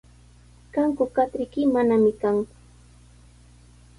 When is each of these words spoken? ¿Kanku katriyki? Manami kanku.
¿Kanku 0.73 1.03
katriyki? 1.15 1.61
Manami 1.73 2.11
kanku. 2.21 2.53